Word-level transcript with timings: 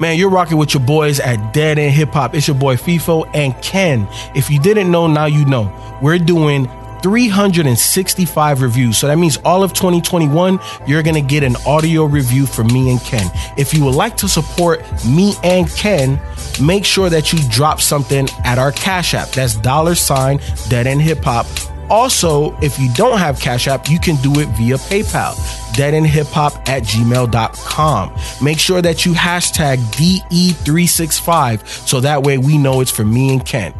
Man, 0.00 0.16
you're 0.16 0.30
rocking 0.30 0.56
with 0.56 0.72
your 0.72 0.82
boys 0.82 1.20
at 1.20 1.52
Dead 1.52 1.78
End 1.78 1.92
Hip 1.92 2.08
Hop. 2.12 2.34
It's 2.34 2.48
your 2.48 2.56
boy 2.56 2.76
FIFO 2.76 3.28
and 3.34 3.54
Ken. 3.62 4.08
If 4.34 4.48
you 4.48 4.58
didn't 4.58 4.90
know, 4.90 5.06
now 5.06 5.26
you 5.26 5.44
know. 5.44 5.70
We're 6.00 6.16
doing 6.16 6.70
365 7.02 8.62
reviews. 8.62 8.96
So 8.96 9.08
that 9.08 9.18
means 9.18 9.36
all 9.44 9.62
of 9.62 9.74
2021, 9.74 10.58
you're 10.86 11.02
going 11.02 11.22
to 11.22 11.28
get 11.28 11.42
an 11.42 11.54
audio 11.66 12.06
review 12.06 12.46
from 12.46 12.68
me 12.68 12.90
and 12.90 12.98
Ken. 13.02 13.30
If 13.58 13.74
you 13.74 13.84
would 13.84 13.94
like 13.94 14.16
to 14.16 14.28
support 14.28 14.80
me 15.04 15.34
and 15.44 15.68
Ken, 15.68 16.18
make 16.62 16.86
sure 16.86 17.10
that 17.10 17.34
you 17.34 17.38
drop 17.50 17.82
something 17.82 18.26
at 18.42 18.58
our 18.58 18.72
Cash 18.72 19.12
App. 19.12 19.28
That's 19.32 19.54
dollar 19.56 19.94
sign 19.94 20.40
Dead 20.70 20.86
End 20.86 21.02
Hip 21.02 21.22
Hop. 21.24 21.44
Also, 21.90 22.56
if 22.60 22.78
you 22.78 22.90
don't 22.94 23.18
have 23.18 23.38
Cash 23.38 23.68
App, 23.68 23.90
you 23.90 23.98
can 23.98 24.16
do 24.22 24.40
it 24.40 24.46
via 24.56 24.76
PayPal, 24.76 25.36
deadendhiphop 25.80 26.68
at 26.68 26.82
gmail.com. 26.82 28.14
Make 28.44 28.58
sure 28.58 28.82
that 28.82 29.06
you 29.06 29.12
hashtag 29.14 29.78
DE365 29.94 31.66
so 31.88 32.00
that 32.00 32.22
way 32.22 32.36
we 32.36 32.58
know 32.58 32.82
it's 32.82 32.90
for 32.90 33.04
me 33.04 33.32
and 33.32 33.46
Ken. 33.46 33.72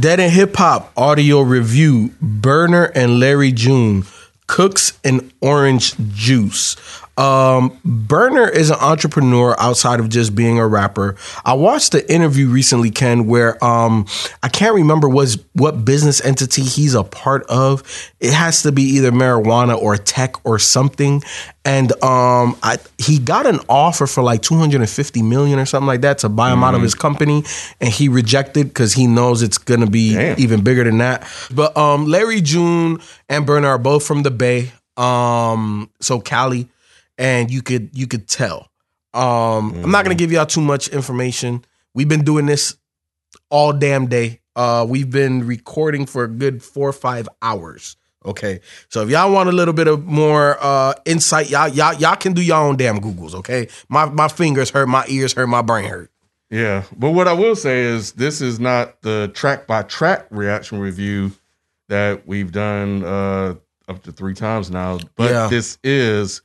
Dead 0.00 0.18
End 0.18 0.32
Hip 0.32 0.56
Hop 0.56 0.92
audio 0.96 1.40
review 1.40 2.12
Berner 2.20 2.86
and 2.96 3.20
Larry 3.20 3.52
June 3.52 4.04
cooks 4.48 4.98
an 5.04 5.32
orange 5.40 5.94
juice. 6.12 6.76
Um, 7.16 7.78
Berner 7.84 8.48
is 8.48 8.70
an 8.70 8.78
entrepreneur 8.80 9.58
outside 9.58 10.00
of 10.00 10.08
just 10.08 10.34
being 10.34 10.58
a 10.58 10.66
rapper. 10.66 11.16
I 11.44 11.54
watched 11.54 11.92
the 11.92 12.12
interview 12.12 12.48
recently, 12.48 12.90
Ken, 12.90 13.26
where 13.26 13.62
um, 13.64 14.06
I 14.42 14.48
can't 14.48 14.74
remember 14.74 15.08
was 15.08 15.38
what 15.54 15.84
business 15.84 16.22
entity 16.24 16.62
he's 16.62 16.94
a 16.94 17.02
part 17.04 17.44
of. 17.46 17.82
It 18.20 18.32
has 18.32 18.62
to 18.62 18.72
be 18.72 18.82
either 18.82 19.12
marijuana 19.12 19.80
or 19.80 19.96
tech 19.96 20.44
or 20.44 20.58
something. 20.58 21.22
And 21.64 21.90
um, 22.04 22.56
I, 22.62 22.78
he 22.98 23.18
got 23.18 23.46
an 23.46 23.60
offer 23.68 24.06
for 24.06 24.22
like 24.22 24.42
250 24.42 25.22
million 25.22 25.58
or 25.58 25.64
something 25.64 25.86
like 25.86 26.02
that 26.02 26.18
to 26.18 26.28
buy 26.28 26.52
him 26.52 26.62
out 26.62 26.76
of 26.76 26.82
his 26.82 26.94
company, 26.94 27.42
and 27.80 27.90
he 27.90 28.08
rejected 28.08 28.68
because 28.68 28.92
he 28.92 29.08
knows 29.08 29.42
it's 29.42 29.58
gonna 29.58 29.88
be 29.88 30.14
Damn. 30.14 30.38
even 30.38 30.62
bigger 30.62 30.84
than 30.84 30.98
that. 30.98 31.26
But 31.52 31.76
um, 31.76 32.06
Larry 32.06 32.40
June 32.40 33.00
and 33.28 33.44
Berner 33.44 33.68
are 33.68 33.78
both 33.78 34.06
from 34.06 34.22
the 34.22 34.30
Bay, 34.30 34.70
um, 34.96 35.90
so 36.00 36.20
Cali, 36.20 36.68
and 37.18 37.50
you 37.50 37.62
could 37.62 37.90
you 37.92 38.06
could 38.06 38.28
tell. 38.28 38.70
Um, 39.14 39.72
I'm 39.82 39.90
not 39.90 40.04
gonna 40.04 40.14
give 40.14 40.30
y'all 40.32 40.46
too 40.46 40.60
much 40.60 40.88
information. 40.88 41.64
We've 41.94 42.08
been 42.08 42.24
doing 42.24 42.46
this 42.46 42.76
all 43.50 43.72
damn 43.72 44.06
day. 44.06 44.40
Uh, 44.54 44.86
we've 44.88 45.10
been 45.10 45.46
recording 45.46 46.06
for 46.06 46.24
a 46.24 46.28
good 46.28 46.62
four 46.62 46.88
or 46.88 46.92
five 46.92 47.28
hours. 47.42 47.96
Okay, 48.24 48.60
so 48.88 49.02
if 49.02 49.08
y'all 49.10 49.30
want 49.32 49.48
a 49.48 49.52
little 49.52 49.74
bit 49.74 49.86
of 49.86 50.04
more 50.04 50.56
uh, 50.60 50.94
insight, 51.04 51.48
y'all 51.48 51.68
y'all 51.68 51.94
y'all 51.94 52.16
can 52.16 52.32
do 52.32 52.42
your 52.42 52.56
own 52.56 52.76
damn 52.76 52.98
googles. 52.98 53.34
Okay, 53.34 53.68
my 53.88 54.06
my 54.06 54.28
fingers 54.28 54.70
hurt, 54.70 54.88
my 54.88 55.04
ears 55.08 55.32
hurt, 55.32 55.46
my 55.46 55.62
brain 55.62 55.88
hurt. 55.88 56.10
Yeah, 56.50 56.84
but 56.96 57.10
what 57.12 57.28
I 57.28 57.32
will 57.32 57.56
say 57.56 57.82
is 57.82 58.12
this 58.12 58.40
is 58.40 58.58
not 58.60 59.00
the 59.02 59.30
track 59.34 59.66
by 59.66 59.82
track 59.82 60.26
reaction 60.30 60.78
review 60.80 61.32
that 61.88 62.26
we've 62.26 62.50
done 62.52 63.04
uh, 63.04 63.54
up 63.88 64.02
to 64.04 64.12
three 64.12 64.34
times 64.34 64.70
now, 64.70 64.98
but 65.16 65.30
Yeah. 65.30 65.48
this 65.48 65.78
is 65.84 66.42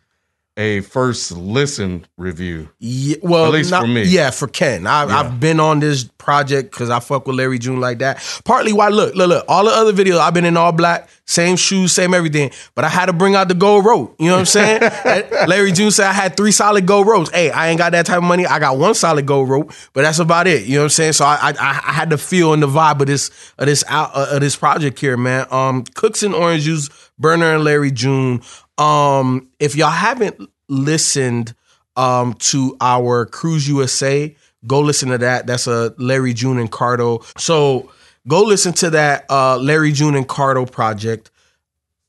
a 0.57 0.81
first 0.81 1.31
listen 1.31 2.05
review. 2.17 2.69
Yeah, 2.80 3.16
well, 3.23 3.45
At 3.45 3.53
least 3.53 3.71
not- 3.71 3.81
for 3.83 3.88
me. 3.88 4.03
Yeah, 4.03 4.31
for 4.31 4.47
Ken. 4.47 4.85
I, 4.85 5.05
Yeah. 5.05 5.19
I've 5.19 5.39
been 5.39 5.59
on 5.61 5.80
this 5.80 6.03
project 6.17 6.71
because 6.71 6.89
I 6.89 6.99
fuck 6.99 7.25
with 7.25 7.38
Larry 7.38 7.58
June 7.58 7.80
like 7.80 7.99
that. 7.99 8.21
Partly 8.43 8.73
why, 8.73 8.89
look, 8.89 9.16
look, 9.16 9.30
look, 9.30 9.45
all 9.47 9.63
the 9.63 9.71
other 9.71 9.93
videos, 9.93 10.19
I've 10.19 10.33
been 10.33 10.43
in 10.45 10.58
all 10.58 10.71
black, 10.73 11.09
same 11.25 11.55
shoes, 11.55 11.93
same 11.93 12.13
everything, 12.13 12.52
but 12.75 12.83
I 12.83 12.89
had 12.89 13.05
to 13.05 13.13
bring 13.13 13.33
out 13.33 13.47
the 13.47 13.53
gold 13.53 13.85
rope. 13.85 14.16
You 14.19 14.27
know 14.27 14.33
what 14.33 14.39
I'm 14.39 14.45
saying? 14.45 14.81
Larry 15.47 15.71
June 15.71 15.89
said 15.89 16.08
I 16.08 16.13
had 16.13 16.35
three 16.35 16.52
solid 16.52 16.86
gold 16.86 17.08
ropes. 17.08 17.31
Hey, 17.31 17.49
I 17.49 17.69
ain't 17.69 17.77
got 17.77 17.93
that 17.93 18.05
type 18.05 18.17
of 18.17 18.23
money. 18.25 18.45
I 18.45 18.59
got 18.59 18.77
one 18.77 18.93
solid 18.93 19.25
gold 19.25 19.47
rope, 19.49 19.71
but 19.93 20.02
that's 20.02 20.19
about 20.19 20.47
it. 20.47 20.65
You 20.65 20.75
know 20.75 20.81
what 20.81 20.86
I'm 20.86 20.89
saying? 20.89 21.13
So 21.13 21.25
I, 21.25 21.38
I, 21.41 21.53
I 21.59 21.93
had 21.93 22.09
to 22.09 22.17
feel 22.17 22.53
in 22.53 22.59
the 22.59 22.67
vibe 22.67 22.99
of 22.99 23.08
this, 23.08 23.31
of 23.58 23.67
this 23.67 23.83
out, 23.88 24.11
uh, 24.13 24.27
of 24.31 24.41
this 24.41 24.58
project 24.58 24.99
here, 24.99 25.15
man. 25.15 25.47
Um, 25.49 25.86
Cooks 25.95 26.23
and 26.23 26.36
Orange 26.36 26.64
Juice, 26.64 26.89
Berner 27.17 27.55
and 27.55 27.64
Larry 27.64 27.92
June. 27.92 28.42
Um, 28.81 29.49
if 29.59 29.75
y'all 29.75 29.89
haven't 29.89 30.49
listened 30.67 31.53
um, 31.95 32.33
to 32.36 32.77
our 32.81 33.25
Cruise 33.25 33.67
USA. 33.67 34.36
Go 34.67 34.80
listen 34.80 35.09
to 35.09 35.17
that. 35.19 35.47
That's 35.47 35.67
a 35.67 35.93
Larry 35.97 36.33
June 36.33 36.58
and 36.58 36.71
Cardo. 36.71 37.23
So 37.39 37.91
go 38.27 38.43
listen 38.43 38.73
to 38.73 38.91
that 38.91 39.25
uh, 39.30 39.58
Larry 39.58 39.91
June 39.91 40.15
and 40.15 40.27
Cardo 40.27 40.70
project. 40.70 41.31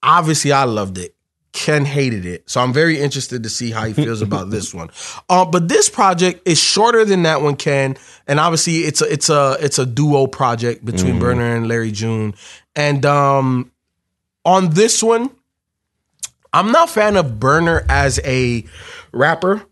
Obviously, 0.03 0.53
I 0.53 0.65
loved 0.65 0.99
it. 0.99 1.15
Ken 1.53 1.84
hated 1.84 2.25
it. 2.25 2.49
So 2.49 2.62
I'm 2.62 2.72
very 2.72 2.99
interested 2.99 3.43
to 3.43 3.50
see 3.50 3.71
how 3.71 3.84
he 3.84 3.93
feels 3.93 4.22
about 4.22 4.50
this 4.50 4.72
one. 4.72 4.91
Uh, 5.28 5.44
but 5.44 5.69
this 5.69 5.91
project 5.91 6.47
is 6.47 6.59
shorter 6.59 7.05
than 7.05 7.25
that 7.25 7.43
one, 7.43 7.56
Ken. 7.56 7.97
And 8.27 8.41
obviously 8.41 8.78
it's 8.78 9.03
a 9.03 9.12
it's 9.12 9.28
a 9.28 9.56
it's 9.61 9.78
a 9.78 9.84
duo 9.84 10.27
project 10.27 10.82
between 10.84 11.19
Berner 11.19 11.55
and 11.55 11.69
Larry 11.69 11.93
June. 11.93 12.34
And 12.75 13.05
um 13.05 13.71
on 14.47 14.71
this 14.71 15.03
one, 15.03 15.31
I'm 16.53 16.71
not 16.73 16.89
a 16.89 16.93
fan 16.93 17.17
of 17.17 17.41
Berner 17.41 17.85
as 17.89 18.21
a 18.25 18.65
rapper. 19.13 19.63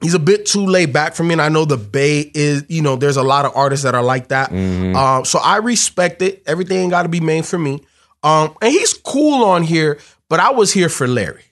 He's 0.00 0.14
a 0.14 0.18
bit 0.18 0.46
too 0.46 0.64
laid 0.64 0.94
back 0.94 1.14
for 1.14 1.24
me, 1.24 1.32
and 1.32 1.42
I 1.42 1.50
know 1.50 1.66
the 1.66 1.76
Bay 1.76 2.30
is, 2.34 2.64
you 2.68 2.80
know, 2.80 2.96
there's 2.96 3.18
a 3.18 3.22
lot 3.22 3.44
of 3.44 3.52
artists 3.54 3.84
that 3.84 3.94
are 3.94 4.02
like 4.02 4.28
that. 4.28 4.50
Um, 4.96 5.24
so 5.26 5.38
I 5.38 5.56
respect 5.58 6.22
it. 6.22 6.42
Everything 6.46 6.88
got 6.88 7.02
to 7.02 7.10
be 7.10 7.20
made 7.20 7.44
for 7.44 7.58
me. 7.58 7.82
Um, 8.22 8.56
and 8.62 8.72
he's 8.72 8.94
cool 8.94 9.44
on 9.44 9.62
here, 9.62 9.98
but 10.30 10.40
I 10.40 10.52
was 10.52 10.72
here 10.72 10.88
for 10.88 11.06
Larry. 11.06 11.44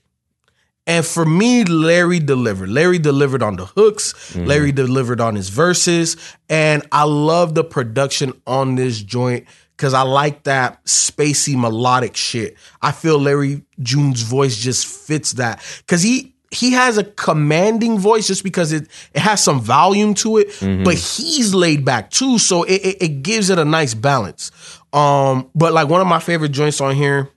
And 0.87 1.05
for 1.05 1.27
me, 1.27 1.65
Larry 1.65 2.19
delivered. 2.19 2.71
Larry 2.71 2.99
delivered 2.99 3.43
on 3.43 3.57
the 3.57 3.67
hooks. 3.67 4.34
Larry 4.34 4.73
delivered 4.73 5.21
on 5.21 5.34
his 5.34 5.51
verses. 5.51 6.17
And 6.49 6.87
I 6.91 7.05
love 7.05 7.55
the 7.55 7.62
production 7.62 8.33
on 8.47 8.77
this 8.77 9.03
joint 9.03 9.47
because 9.78 9.94
I 9.94 10.03
like 10.03 10.43
that 10.43 10.84
spacey 10.84 11.56
melodic 11.56 12.16
shit. 12.16 12.56
I 12.83 12.91
feel 12.91 13.16
Larry 13.21 13.62
June's 13.81 14.22
voice 14.22 14.56
just 14.59 14.87
fits 14.87 15.34
that. 15.34 15.62
Cause 15.87 16.03
he 16.03 16.34
he 16.50 16.72
has 16.72 16.99
a 16.99 17.05
commanding 17.05 17.99
voice 17.99 18.27
just 18.27 18.43
because 18.43 18.72
it, 18.72 18.89
it 19.15 19.21
has 19.21 19.43
some 19.44 19.61
volume 19.61 20.15
to 20.15 20.39
it, 20.39 20.49
but 20.84 20.94
he's 20.94 21.55
laid 21.55 21.84
back 21.84 22.11
too. 22.11 22.39
So 22.39 22.65
it, 22.65 22.81
it, 22.83 23.03
it 23.03 23.22
gives 23.22 23.50
it 23.50 23.59
a 23.59 23.65
nice 23.65 23.94
balance. 23.94 24.50
Um, 24.93 25.50
but 25.55 25.72
like 25.75 25.89
one 25.89 26.00
of 26.00 26.06
my 26.06 26.19
favorite 26.19 26.49
joints 26.50 26.81
on 26.81 26.95
here, 26.97 27.28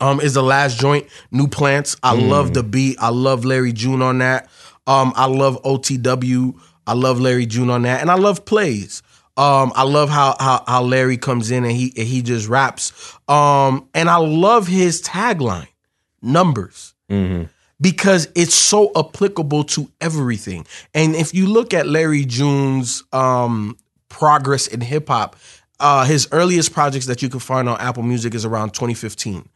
um, 0.00 0.20
is 0.20 0.34
the 0.34 0.42
last 0.42 0.78
joint, 0.78 1.06
New 1.32 1.48
Plants. 1.48 1.96
I 2.02 2.14
love 2.14 2.54
the 2.54 2.62
beat. 2.62 2.98
I 3.00 3.08
love 3.08 3.44
Larry 3.44 3.72
June 3.72 4.02
on 4.02 4.18
that. 4.18 4.48
Um, 4.86 5.12
I 5.16 5.26
love 5.26 5.60
OTW. 5.64 6.60
I 6.86 6.92
love 6.92 7.20
Larry 7.20 7.46
June 7.46 7.70
on 7.70 7.82
that, 7.82 8.00
and 8.02 8.10
I 8.10 8.14
love 8.14 8.44
plays. 8.44 9.02
Um, 9.38 9.72
I 9.76 9.84
love 9.84 10.08
how, 10.10 10.36
how 10.40 10.64
how 10.66 10.82
Larry 10.82 11.16
comes 11.16 11.50
in 11.52 11.64
and 11.64 11.72
he 11.72 11.92
and 11.96 12.06
he 12.06 12.22
just 12.22 12.48
raps. 12.48 12.92
Um, 13.28 13.88
and 13.94 14.10
I 14.10 14.16
love 14.16 14.66
his 14.66 15.00
tagline, 15.00 15.68
numbers 16.20 16.94
because 17.80 18.28
it's 18.34 18.54
so 18.54 18.90
applicable 18.96 19.64
to 19.64 19.90
everything. 20.00 20.66
And 20.92 21.14
if 21.14 21.32
you 21.32 21.46
look 21.46 21.72
at 21.72 21.86
Larry 21.86 22.24
June's 22.24 23.04
um, 23.12 23.76
progress 24.08 24.66
in 24.66 24.80
hip 24.80 25.08
hop, 25.08 25.36
uh, 25.80 26.04
his 26.04 26.28
earliest 26.32 26.72
projects 26.72 27.06
that 27.06 27.22
you 27.22 27.28
can 27.28 27.40
find 27.40 27.68
on 27.68 27.80
Apple 27.80 28.02
Music 28.02 28.34
is 28.34 28.44
around 28.44 28.74
2015. 28.74 29.48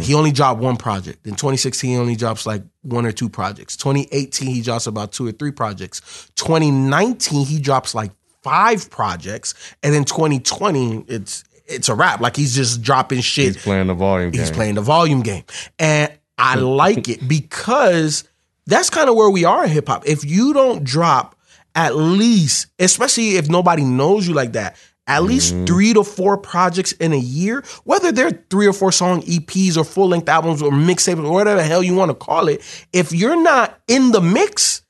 He 0.00 0.14
only 0.14 0.30
dropped 0.30 0.60
one 0.60 0.76
project. 0.76 1.26
In 1.26 1.32
2016, 1.32 1.90
he 1.90 1.96
only 1.96 2.16
drops 2.16 2.46
like 2.46 2.62
one 2.82 3.06
or 3.06 3.12
two 3.12 3.28
projects. 3.28 3.76
2018, 3.78 4.48
he 4.54 4.60
drops 4.60 4.86
about 4.86 5.12
two 5.12 5.26
or 5.26 5.32
three 5.32 5.50
projects. 5.52 6.30
2019, 6.36 7.46
he 7.46 7.58
drops 7.60 7.94
like 7.94 8.12
five 8.44 8.88
projects, 8.90 9.54
and 9.82 9.94
in 9.94 10.04
2020, 10.04 11.06
it's 11.08 11.42
it's 11.66 11.88
a 11.88 11.94
wrap. 11.94 12.20
Like 12.20 12.36
he's 12.36 12.54
just 12.54 12.82
dropping 12.82 13.20
shit 13.22 13.54
He's 13.54 13.62
playing 13.62 13.88
the 13.88 13.94
volume 13.94 14.30
game. 14.30 14.40
He's 14.40 14.50
playing 14.50 14.74
the 14.76 14.82
volume 14.82 15.22
game. 15.22 15.44
And 15.78 16.12
I 16.38 16.54
like 16.56 17.08
it 17.08 17.26
because 17.26 18.24
that's 18.66 18.90
kind 18.90 19.08
of 19.08 19.16
where 19.16 19.30
we 19.30 19.44
are 19.44 19.64
in 19.64 19.70
hip 19.70 19.88
hop. 19.88 20.06
If 20.06 20.24
you 20.24 20.52
don't 20.52 20.84
drop 20.84 21.34
at 21.74 21.96
least, 21.96 22.66
especially 22.78 23.36
if 23.36 23.48
nobody 23.48 23.82
knows 23.82 24.28
you 24.28 24.34
like 24.34 24.52
that, 24.52 24.76
at 25.06 25.22
least 25.22 25.54
Mm-hmm. 25.54 25.64
three 25.64 25.92
to 25.92 26.04
four 26.04 26.38
projects 26.38 26.92
in 26.92 27.12
a 27.12 27.18
year, 27.18 27.62
whether 27.84 28.12
they're 28.12 28.30
three 28.50 28.66
or 28.66 28.72
four 28.72 28.92
song 28.92 29.22
EPs 29.22 29.76
or 29.76 29.84
full 29.84 30.08
length 30.08 30.28
albums 30.28 30.62
or 30.62 30.70
mixtapes 30.70 31.22
or 31.24 31.32
whatever 31.32 31.56
the 31.60 31.66
hell 31.66 31.82
you 31.82 31.94
want 31.94 32.10
to 32.10 32.14
call 32.14 32.48
it, 32.48 32.62
if 32.92 33.12
you're 33.12 33.40
not 33.42 33.78
in 33.88 34.12
the 34.12 34.20
mix, 34.20 34.82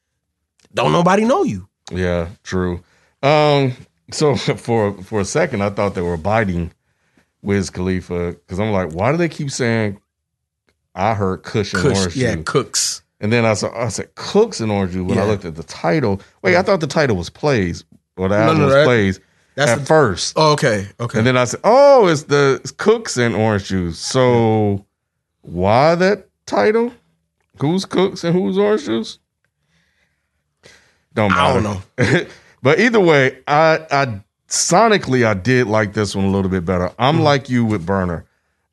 don't 0.74 0.92
nobody 0.92 1.24
know 1.24 1.42
you. 1.42 1.68
Yeah, 1.90 2.28
true. 2.42 2.83
Um, 3.24 3.74
so 4.12 4.36
for 4.36 4.92
for 5.02 5.20
a 5.20 5.24
second, 5.24 5.62
I 5.62 5.70
thought 5.70 5.94
they 5.94 6.02
were 6.02 6.16
biting 6.16 6.72
Wiz 7.42 7.70
Khalifa 7.70 8.32
because 8.32 8.58
I'm 8.60 8.70
like, 8.72 8.92
why 8.92 9.10
do 9.12 9.18
they 9.18 9.28
keep 9.28 9.50
saying? 9.50 10.00
I 10.94 11.14
heard 11.14 11.42
Kush 11.42 11.72
and 11.72 11.82
Kush, 11.82 11.98
Orange 11.98 12.16
yeah, 12.16 12.34
Juice. 12.36 12.44
cooks. 12.46 13.02
and 13.20 13.32
then 13.32 13.44
I 13.44 13.54
saw 13.54 13.74
I 13.76 13.88
said 13.88 14.14
Cooks 14.14 14.60
and 14.60 14.70
Orange 14.70 14.92
Juice 14.92 15.08
when 15.08 15.18
I 15.18 15.22
Yeah. 15.22 15.28
looked 15.30 15.44
at 15.44 15.56
the 15.56 15.64
title. 15.64 16.20
Wait, 16.42 16.54
I 16.56 16.62
thought 16.62 16.78
the 16.80 16.86
title 16.86 17.16
was 17.16 17.30
Plays 17.30 17.82
or 18.16 18.28
the 18.28 18.36
No, 18.36 18.42
album 18.42 18.58
no, 18.58 18.64
was 18.66 18.74
that- 18.74 18.84
Plays 18.84 19.20
that's 19.56 19.70
at 19.72 19.78
the- 19.80 19.86
first, 19.86 20.34
Oh, 20.36 20.52
okay, 20.52 20.86
okay. 21.00 21.18
and 21.18 21.26
then 21.26 21.36
I 21.36 21.44
said, 21.44 21.60
oh, 21.64 22.06
it's 22.08 22.24
the 22.24 22.60
it's 22.62 22.70
Cooks 22.72 23.16
and 23.16 23.34
Orange 23.36 23.66
Juice. 23.66 23.98
So 23.98 24.84
why 25.42 25.94
that 25.96 26.28
title? 26.46 26.92
Who's 27.60 27.84
Cooks 27.84 28.22
and 28.24 28.34
who's 28.34 28.56
Orange 28.58 28.84
Juice? 28.84 29.18
Don't 31.14 31.32
I 31.32 31.54
don't 31.54 31.62
know. 31.62 31.82
but 32.64 32.80
either 32.80 32.98
way, 32.98 33.38
I, 33.46 33.86
I 33.90 34.20
sonically 34.48 35.24
I 35.24 35.34
did 35.34 35.66
like 35.68 35.92
this 35.92 36.16
one 36.16 36.24
a 36.24 36.30
little 36.30 36.50
bit 36.50 36.64
better. 36.64 36.90
I'm 36.98 37.16
Mm-hmm. 37.16 37.24
like 37.24 37.48
you 37.50 37.64
with 37.64 37.84
Berner. 37.86 38.24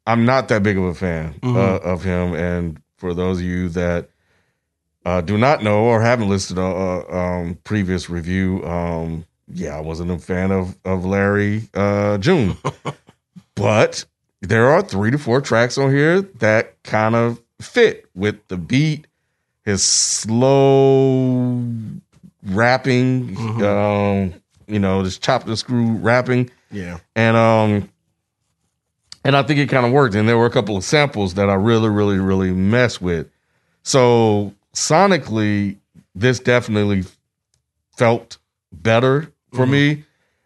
I'm 0.08 0.26
not 0.26 0.48
that 0.48 0.64
big 0.64 0.78
of 0.78 0.84
a 0.86 0.94
fan 0.96 1.34
Mm-hmm. 1.42 1.56
uh, 1.58 1.92
of 1.92 2.04
him. 2.04 2.34
And 2.34 2.82
for 2.98 3.14
those 3.14 3.40
of 3.40 3.46
you 3.46 3.70
that 3.70 4.10
uh, 5.06 5.22
do 5.22 5.38
not 5.38 5.62
know 5.64 5.84
or 5.84 6.02
haven't 6.02 6.30
listened 6.30 6.58
to 6.58 6.64
uh, 6.64 7.06
um, 7.16 7.58
previous 7.64 8.10
review, 8.10 8.64
um, 8.66 9.26
yeah, 9.54 9.76
I 9.78 9.82
wasn't 9.82 10.12
a 10.12 10.18
fan 10.20 10.52
of 10.52 10.78
of 10.86 11.04
Larry 11.06 11.64
uh, 11.74 12.18
June, 12.20 12.56
but 13.56 14.06
there 14.42 14.70
are 14.70 14.82
three 14.82 15.12
to 15.12 15.18
four 15.18 15.42
tracks 15.42 15.78
on 15.78 15.92
here 15.92 16.22
that 16.40 16.82
kind 16.84 17.16
of 17.16 17.42
fit 17.60 18.06
with 18.16 18.48
the 18.48 18.58
beat, 18.58 19.08
his 19.66 19.84
slow 19.84 21.66
rapping, 22.46 23.36
Mm-hmm. 23.36 23.64
um, 23.64 24.34
you 24.68 24.80
know, 24.80 25.04
this 25.04 25.18
chop 25.18 25.46
and 25.48 25.58
screw 25.58 25.94
rapping 25.94 26.50
Yeah. 26.72 27.00
and 27.16 27.36
um 27.36 27.90
and 29.24 29.36
I 29.36 29.44
think 29.44 29.60
it 29.60 29.70
kind 29.70 29.86
of 29.86 29.92
worked. 29.92 30.16
And 30.16 30.28
there 30.28 30.38
were 30.38 30.46
a 30.48 30.52
couple 30.52 30.76
of 30.78 30.84
samples 30.84 31.36
that 31.36 31.50
I 31.50 31.54
really, 31.54 31.90
really, 31.90 32.18
really 32.18 32.52
mess 32.52 33.00
with. 33.00 33.28
So 33.84 34.54
sonically, 34.74 35.78
this 36.16 36.40
definitely 36.40 37.04
felt 37.98 38.38
better 38.72 39.32
for 39.54 39.68
me. 39.68 40.06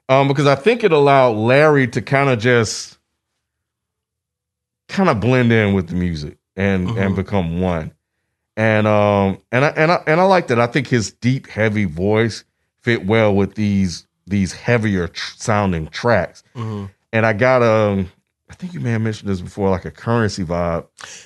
Um, 0.10 0.28
because 0.28 0.46
I 0.46 0.56
think 0.56 0.84
it 0.84 0.92
allowed 0.92 1.38
Larry 1.38 1.88
to 1.88 2.02
kind 2.02 2.30
of 2.30 2.40
just 2.40 2.98
kind 4.90 5.10
of 5.10 5.20
blend 5.22 5.52
in 5.52 5.74
with 5.74 5.88
the 5.88 5.96
music 5.96 6.38
and 6.58 6.90
and 6.98 7.16
become 7.16 7.62
one. 7.62 7.92
And 8.58 8.88
um 8.88 9.40
and 9.52 9.66
I 9.66 9.70
and 9.70 9.92
I 9.92 10.04
and 10.08 10.20
I 10.20 10.24
like 10.24 10.48
that. 10.48 10.60
I 10.60 10.68
think 10.68 10.88
his 10.88 11.12
deep, 11.12 11.48
heavy 11.48 11.86
voice 11.86 12.44
fit 12.82 13.06
well 13.06 13.36
with 13.36 13.56
these 13.56 14.08
these 14.28 14.54
heavier 14.54 15.08
tr- 15.08 15.34
sounding 15.38 15.88
tracks. 15.88 16.44
Mm-hmm. 16.56 16.86
And 17.12 17.26
I 17.26 17.34
got 17.34 17.62
um 17.62 18.12
I 18.48 18.54
think 18.54 18.74
you 18.76 18.80
may 18.80 18.92
have 18.92 19.02
mentioned 19.02 19.28
this 19.28 19.42
before, 19.42 19.72
like 19.72 19.86
a 19.86 19.92
Curren$y 19.92 20.44
vibe 20.46 20.86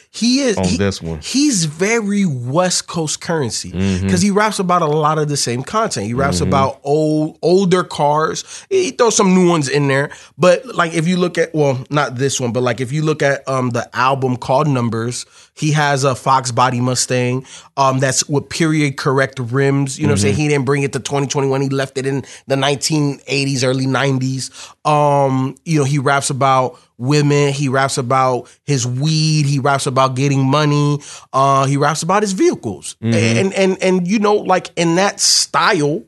He 0.10 0.39
is 0.39 0.57
on 0.57 0.63
he- 0.63 0.77
this 0.77 1.01
one. 1.01 1.19
He's 1.19 1.66
very 1.66 2.25
West 2.25 2.88
Coast 2.88 3.19
Curren$y 3.19 3.71
Mm-hmm. 3.71 4.06
because 4.06 4.21
he 4.21 4.31
raps 4.31 4.57
about 4.57 4.81
a 4.81 4.86
lot 4.88 5.18
of 5.19 5.27
the 5.27 5.36
same 5.36 5.62
content. 5.62 6.07
He 6.07 6.13
raps 6.13 6.39
about 6.39 6.80
old 6.83 7.38
older 7.42 7.83
cars. 7.83 8.66
He 8.69 8.92
throws 8.92 9.18
some 9.18 9.36
new 9.36 9.50
ones 9.50 9.68
in 9.68 9.89
there, 9.89 10.12
but 10.38 10.66
like 10.75 10.94
if 10.94 11.07
you 11.10 11.18
look 11.18 11.38
at 11.38 11.54
well, 11.54 11.83
not 11.89 12.16
this 12.16 12.39
one, 12.39 12.54
but 12.54 12.63
like 12.63 12.80
if 12.80 12.94
you 12.94 13.01
look 13.04 13.21
at 13.21 13.45
um 13.50 13.71
the 13.71 13.88
album 13.95 14.38
called 14.38 14.69
Numbers, 14.69 15.25
he 15.56 15.74
has 15.74 16.06
a 16.06 16.16
Fox 16.16 16.51
Body 16.54 16.80
Mustang 16.80 17.45
um 17.75 18.00
that's 18.00 18.27
with 18.30 18.48
period 18.48 18.95
correct 18.95 19.39
rims. 19.39 20.00
You 20.00 20.07
know, 20.07 20.12
what 20.13 20.19
I'm 20.19 20.21
saying 20.21 20.36
he 20.36 20.48
didn't 20.48 20.66
bring 20.66 20.83
it 20.83 20.94
to 20.94 21.00
2021. 21.00 21.62
He 21.62 21.69
left 21.69 21.98
it 21.98 22.06
in 22.06 22.24
the 22.48 22.56
1980s, 22.56 23.63
early 23.66 23.86
90s. 23.88 24.51
Um, 24.89 25.56
you 25.66 25.80
know, 25.80 25.86
he 25.86 26.00
raps 26.00 26.30
about 26.30 26.80
women. 27.00 27.54
He 27.54 27.69
raps 27.69 27.98
about 27.98 28.56
his 28.66 28.86
weed. 28.86 29.46
He 29.46 29.57
raps 29.57 29.88
about 29.88 30.16
getting 30.16 30.46
money. 30.46 31.00
Uh, 31.34 31.66
he 31.66 31.78
raps 31.78 32.04
about 32.04 32.22
his 32.22 32.34
vehicles. 32.34 32.96
Mm-hmm. 33.01 33.38
And 33.38 33.54
and 33.54 33.84
and 33.84 34.07
you 34.07 34.19
know, 34.19 34.36
like 34.36 34.69
in 34.75 34.96
that 34.96 35.19
style, 35.19 36.04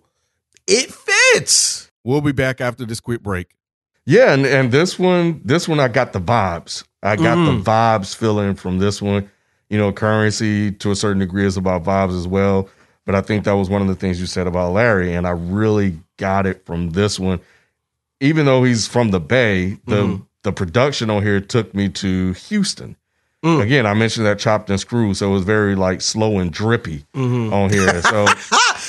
it 0.68 0.94
fits. 0.94 1.90
We'll 2.04 2.22
be 2.22 2.32
back 2.32 2.62
after 2.62 2.86
this 2.86 3.00
quick 3.00 3.22
break. 3.22 3.56
Yeah, 4.06 4.34
and, 4.34 4.46
and 4.46 4.72
this 4.72 4.98
one, 4.98 5.42
this 5.46 5.68
one 5.68 5.80
I 5.80 5.88
got 5.88 6.14
the 6.14 6.20
vibes. 6.20 6.84
I 7.04 7.16
got 7.16 7.36
the 7.36 7.52
mm. 7.52 7.64
vibes 7.64 8.16
feeling 8.16 8.56
from 8.56 8.80
this 8.80 9.02
one. 9.02 9.30
You 9.70 9.78
know, 9.78 9.92
Curren$y 9.92 10.76
to 10.80 10.92
a 10.92 10.96
certain 10.96 11.20
degree 11.20 11.46
is 11.46 11.58
about 11.58 11.84
vibes 11.84 12.18
as 12.18 12.28
well. 12.28 12.68
But 13.06 13.16
I 13.16 13.22
think 13.22 13.46
that 13.46 13.54
was 13.54 13.70
one 13.70 13.82
of 13.82 13.88
the 13.88 13.96
things 13.96 14.20
you 14.20 14.26
said 14.26 14.48
about 14.48 14.74
Larry, 14.74 15.14
and 15.14 15.26
I 15.26 15.32
really 15.32 16.00
got 16.18 16.46
it 16.46 16.66
from 16.66 16.92
this 16.92 17.20
one. 17.20 17.40
Even 18.20 18.46
though 18.46 18.64
he's 18.64 18.88
from 18.88 19.10
the 19.10 19.20
Bay, 19.20 19.78
the 19.88 20.04
mm-hmm. 20.04 20.24
The 20.44 20.52
production 20.52 21.10
on 21.10 21.24
here 21.24 21.40
took 21.40 21.74
me 21.74 21.90
to 21.90 22.34
Houston. 22.34 22.96
Mm. 23.44 23.62
Again, 23.62 23.86
I 23.88 23.96
mentioned 23.96 24.28
that 24.28 24.38
chopped 24.38 24.70
and 24.70 24.80
screwed, 24.80 25.18
so 25.18 25.30
it 25.30 25.34
was 25.34 25.44
very 25.44 25.76
like 25.76 26.02
slow 26.02 26.38
and 26.38 26.52
drippy 26.52 27.06
mm-hmm. 27.14 27.52
on 27.52 27.72
here. 27.72 28.02
So 28.04 28.28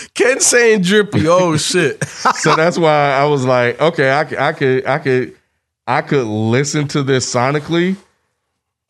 Ken 0.15 0.41
saying 0.41 0.83
drippy. 0.83 1.27
Oh 1.27 1.57
shit. 1.57 2.05
so 2.05 2.55
that's 2.55 2.77
why 2.77 3.13
I 3.13 3.25
was 3.25 3.47
like, 3.47 3.81
okay, 3.81 4.13
I 4.13 4.25
could, 4.25 4.39
I 4.39 4.53
could, 4.53 4.87
I 4.87 4.99
could, 4.99 5.37
I 5.87 6.03
could 6.03 6.27
listen 6.27 6.87
to 6.89 7.03
this 7.03 7.33
sonically. 7.33 7.97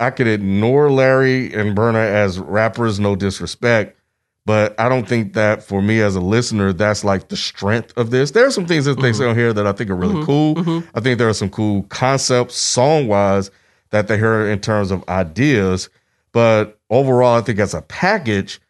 I 0.01 0.11
could 0.11 0.27
ignore 0.27 0.91
Larry 0.91 1.55
and 1.55 1.77
Berner 1.77 2.01
as 2.01 2.41
rappers, 2.41 2.99
no 2.99 3.15
disrespect, 3.15 3.97
but 4.45 4.79
I 4.79 4.89
don't 4.89 5.09
think 5.09 5.35
that 5.35 5.63
for 5.63 5.81
me 5.81 6.01
as 6.01 6.17
a 6.17 6.21
listener, 6.21 6.73
that's 6.73 7.05
like 7.05 7.29
the 7.29 7.37
strength 7.37 7.93
of 7.97 8.11
this. 8.11 8.33
There 8.33 8.47
are 8.47 8.51
some 8.51 8.67
things 8.67 8.87
that 8.87 8.97
they 8.97 9.11
mm-hmm. 9.11 9.19
say 9.19 9.29
on 9.29 9.37
here 9.37 9.53
that 9.53 9.67
I 9.67 9.73
think 9.73 9.91
are 9.91 9.97
really 9.97 10.15
mm-hmm. 10.15 10.25
cool. 10.25 10.55
Mm-hmm. 10.57 10.97
I 10.97 11.01
think 11.01 11.19
there 11.19 11.29
are 11.29 11.35
some 11.35 11.51
cool 11.51 11.85
concepts, 11.85 12.57
song 12.57 13.07
wise, 13.07 13.51
that 13.91 14.09
they 14.09 14.17
heard 14.19 14.51
in 14.51 14.59
terms 14.59 14.91
of 14.91 15.09
ideas. 15.09 15.89
But 16.33 16.79
overall, 16.91 17.39
I 17.39 17.43
think 17.43 17.61
as 17.61 17.75
a 17.75 17.83
package, 17.83 18.61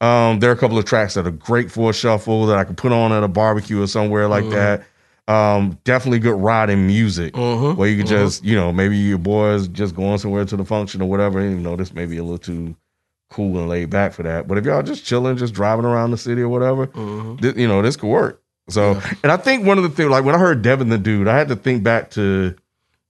um, 0.00 0.38
there 0.38 0.50
are 0.50 0.54
a 0.54 0.58
couple 0.58 0.78
of 0.78 0.84
tracks 0.84 1.14
that 1.14 1.26
are 1.26 1.32
great 1.32 1.72
for 1.72 1.90
a 1.90 1.94
shuffle 1.94 2.46
that 2.46 2.58
I 2.58 2.64
could 2.64 2.76
put 2.76 2.92
on 2.92 3.10
at 3.10 3.24
a 3.24 3.28
barbecue 3.28 3.82
or 3.82 3.88
somewhere 3.88 4.28
like 4.28 4.48
that. 4.50 4.84
Um, 5.26 5.78
definitely 5.84 6.20
good 6.20 6.36
riding 6.36 6.86
music 6.86 7.36
where 7.36 7.88
you 7.88 7.98
could 7.98 8.06
just, 8.06 8.44
you 8.44 8.54
know, 8.54 8.72
maybe 8.72 8.96
your 8.96 9.18
boys 9.18 9.68
just 9.68 9.94
going 9.94 10.18
somewhere 10.18 10.44
to 10.44 10.56
the 10.56 10.64
function 10.64 11.02
or 11.02 11.10
whatever. 11.10 11.40
You 11.42 11.56
know, 11.56 11.76
this 11.76 11.92
may 11.92 12.06
be 12.06 12.18
a 12.18 12.22
little 12.22 12.38
too 12.38 12.76
cool 13.30 13.58
and 13.58 13.68
laid 13.68 13.90
back 13.90 14.12
for 14.12 14.22
that. 14.22 14.48
But 14.48 14.58
if 14.58 14.64
y'all 14.64 14.82
just 14.82 15.04
chilling, 15.04 15.36
just 15.36 15.54
driving 15.54 15.84
around 15.84 16.10
the 16.10 16.18
city 16.18 16.42
or 16.42 16.48
whatever, 16.48 16.86
mm-hmm. 16.88 17.36
thi- 17.36 17.60
you 17.60 17.68
know, 17.68 17.82
this 17.82 17.96
could 17.96 18.08
work. 18.08 18.42
So, 18.68 19.00
and 19.22 19.32
I 19.32 19.36
think 19.36 19.66
one 19.66 19.78
of 19.78 19.84
the 19.84 19.90
things, 19.90 20.10
like 20.10 20.24
when 20.24 20.34
I 20.34 20.38
heard 20.38 20.62
Devin 20.62 20.88
the 20.88 20.98
Dude, 20.98 21.28
I 21.28 21.38
had 21.38 21.48
to 21.48 21.56
think 21.56 21.82
back 21.82 22.10
to 22.12 22.54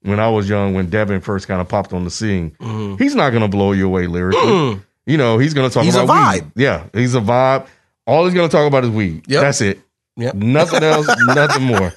when 0.02 0.20
I 0.20 0.28
was 0.28 0.48
young, 0.48 0.74
when 0.74 0.88
Devin 0.88 1.20
first 1.20 1.48
kind 1.48 1.60
of 1.60 1.68
popped 1.68 1.92
on 1.92 2.04
the 2.04 2.10
scene. 2.10 2.52
Mm-hmm. 2.60 3.02
He's 3.02 3.14
not 3.14 3.30
going 3.30 3.42
to 3.42 3.48
blow 3.48 3.72
you 3.72 3.86
away 3.86 4.06
lyrically. 4.06 4.80
You 5.06 5.16
know, 5.16 5.38
he's 5.38 5.54
going 5.54 5.68
to 5.68 5.72
talk 5.72 5.84
He's 5.84 5.96
a 5.96 6.04
about 6.04 6.34
vibe. 6.36 6.42
weed. 6.42 6.52
Yeah, 6.56 6.84
he's 6.92 7.14
a 7.14 7.20
vibe. 7.20 7.66
All 8.06 8.24
he's 8.26 8.34
going 8.34 8.48
to 8.48 8.54
talk 8.54 8.66
about 8.66 8.84
is 8.84 8.90
weed. 8.90 9.24
Yep. 9.26 9.40
That's 9.40 9.60
it. 9.62 9.80
Yep. 10.16 10.34
Nothing 10.34 10.82
else, 10.82 11.08
nothing 11.28 11.64
more. 11.64 11.92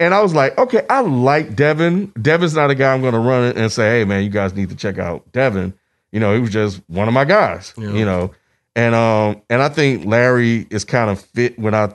And 0.00 0.14
I 0.14 0.22
was 0.22 0.34
like, 0.34 0.56
okay, 0.56 0.86
I 0.88 1.00
like 1.00 1.56
Devin. 1.56 2.12
Devin's 2.20 2.54
not 2.54 2.70
a 2.70 2.74
guy 2.74 2.94
I'm 2.94 3.00
going 3.00 3.14
to 3.14 3.18
run 3.18 3.56
and 3.56 3.72
say, 3.72 3.98
hey, 3.98 4.04
man, 4.04 4.22
you 4.22 4.30
guys 4.30 4.54
need 4.54 4.68
to 4.68 4.76
check 4.76 4.98
out 4.98 5.30
Devin. 5.32 5.74
You 6.12 6.20
know, 6.20 6.34
he 6.34 6.40
was 6.40 6.50
just 6.50 6.80
one 6.88 7.08
of 7.08 7.14
my 7.14 7.24
guys. 7.24 7.74
You 7.76 8.04
know, 8.04 8.32
and 8.74 8.94
um, 8.94 9.42
and 9.50 9.62
I 9.62 9.68
think 9.68 10.04
Larry 10.04 10.66
is 10.70 10.84
kind 10.84 11.10
of 11.10 11.20
fit 11.20 11.58
when 11.58 11.74
I 11.74 11.94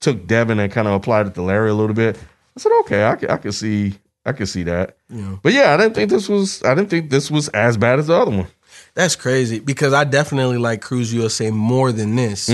took 0.00 0.26
Devin 0.26 0.58
and 0.58 0.72
kind 0.72 0.88
of 0.88 0.94
applied 0.94 1.26
it 1.26 1.34
to 1.34 1.42
Larry 1.42 1.70
a 1.70 1.74
little 1.74 1.94
bit. 1.94 2.16
I 2.16 2.60
said, 2.60 2.72
okay, 2.80 3.04
I 3.04 3.16
can, 3.16 3.30
I 3.30 3.36
can 3.36 3.52
see, 3.52 3.94
I 4.24 4.32
can 4.32 4.46
see 4.46 4.62
that. 4.64 4.96
Yeah. 5.08 5.36
But 5.42 5.52
yeah, 5.52 5.72
I 5.72 5.76
didn't 5.76 5.94
think 5.94 6.10
this 6.10 6.28
was, 6.28 6.62
I 6.64 6.74
didn't 6.74 6.90
think 6.90 7.10
this 7.10 7.30
was 7.30 7.48
as 7.50 7.76
bad 7.76 7.98
as 7.98 8.06
the 8.08 8.14
other 8.14 8.30
one. 8.30 8.46
That's 8.94 9.14
crazy 9.14 9.60
because 9.60 9.92
I 9.92 10.04
definitely 10.04 10.58
like 10.58 10.80
Cruise 10.80 11.12
USA 11.12 11.50
more 11.50 11.92
than 11.92 12.16
this. 12.16 12.48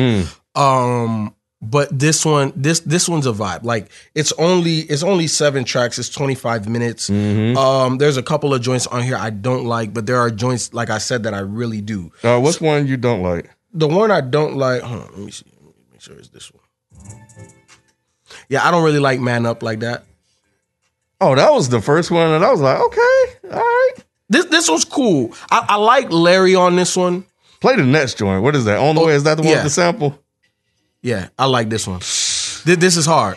Um, 0.55 1.35
but 1.63 1.97
this 1.97 2.25
one, 2.25 2.53
this 2.55 2.81
this 2.81 3.09
one's 3.09 3.27
a 3.27 3.33
vibe. 3.33 3.65
Like 3.65 3.91
it's 4.15 4.33
only 4.33 4.81
it's 4.81 5.03
only 5.03 5.27
seven 5.27 5.65
tracks. 5.65 5.99
It's 5.99 6.09
twenty 6.09 6.35
five 6.35 6.69
minutes. 6.69 7.09
Um, 7.09 7.99
there's 7.99 8.17
a 8.17 8.23
couple 8.23 8.53
of 8.53 8.61
joints 8.61 8.87
on 8.87 9.03
here 9.03 9.17
I 9.17 9.31
don't 9.31 9.65
like, 9.65 9.95
but 9.95 10.07
there 10.07 10.19
are 10.19 10.31
joints 10.31 10.75
like 10.75 10.91
I 10.91 10.99
said 10.99 11.23
that 11.23 11.35
I 11.35 11.41
really 11.41 11.81
do. 11.81 12.13
Uh, 12.23 12.39
what's 12.39 12.61
one 12.61 12.87
you 12.87 12.97
don't 12.97 13.23
like? 13.23 13.51
The 13.73 13.89
one 13.89 14.11
I 14.11 14.21
don't 14.21 14.57
like. 14.57 14.83
Hold 14.83 15.03
on, 15.03 15.09
let 15.09 15.19
me 15.19 15.31
see. 15.31 15.47
Let 15.55 15.65
me 15.65 15.73
make 15.93 16.01
sure 16.01 16.17
it's 16.17 16.29
this 16.29 16.53
one. 16.53 16.63
Yeah, 18.49 18.67
I 18.67 18.71
don't 18.71 18.85
really 18.85 19.01
like 19.01 19.21
Man 19.21 19.47
Up 19.47 19.63
like 19.63 19.81
that. 19.81 20.05
Oh, 21.21 21.35
that 21.35 21.53
was 21.53 21.71
the 21.71 21.81
first 21.81 22.11
one, 22.11 22.29
and 22.29 22.45
I 22.45 22.51
was 22.51 22.61
like, 22.61 22.79
okay, 22.79 23.25
all 23.51 23.59
right. 23.59 23.95
This 24.29 24.45
this 24.47 24.69
was 24.69 24.85
cool. 24.85 25.33
I, 25.51 25.65
I 25.71 25.77
like 25.77 26.11
Larry 26.11 26.55
on 26.55 26.77
this 26.77 26.97
one. 26.97 27.25
Play 27.61 27.77
the 27.77 27.85
next 27.85 28.19
joint. 28.19 28.43
What 28.43 28.55
is 28.55 28.67
that? 28.67 28.79
On 28.79 28.95
the 28.95 29.05
way? 29.05 29.15
Is 29.15 29.25
that 29.25 29.37
the 29.37 29.43
one 29.43 29.51
yeah. 29.51 29.57
with 29.57 29.65
the 29.65 29.71
sample? 29.71 30.19
Yeah, 31.07 31.29
I 31.39 31.45
like 31.47 31.69
this 31.69 31.87
one. 31.87 32.01
Th- 32.01 32.79
This 32.79 32.97
is 32.97 33.07
hard. 33.07 33.37